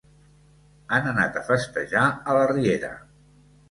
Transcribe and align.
Han 0.97 1.11
anat 1.13 1.39
a 1.43 1.45
festejar 1.51 2.09
a 2.35 2.39
la 2.43 2.53
riera. 2.57 2.95